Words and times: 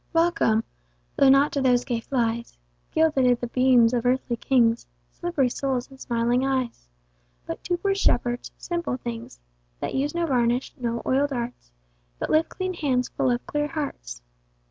Welcome, 0.13 0.63
(though 1.15 1.29
not 1.29 1.51
to 1.51 1.61
those 1.61 1.85
gay 1.85 1.99
flies 1.99 2.57
Guilded 2.89 3.27
i'th' 3.27 3.51
beams 3.53 3.93
of 3.93 4.03
earthly 4.03 4.35
kings 4.35 4.87
Slippery 5.11 5.51
souls 5.51 5.91
in 5.91 5.99
smiling 5.99 6.43
eyes) 6.43 6.89
But 7.45 7.63
to 7.65 7.77
poor 7.77 7.93
Shepherds, 7.93 8.51
simple 8.57 8.97
things, 8.97 9.39
That 9.79 9.93
use 9.93 10.15
no 10.15 10.25
varnish, 10.25 10.73
no 10.75 11.03
oil'd 11.05 11.31
arts, 11.31 11.71
But 12.17 12.31
lift 12.31 12.49
clean 12.49 12.73
hands 12.73 13.09
full 13.09 13.29
of 13.29 13.45
clear 13.45 13.67
hearts. 13.67 14.23